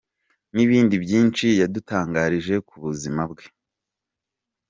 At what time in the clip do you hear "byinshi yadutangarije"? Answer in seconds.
1.03-2.55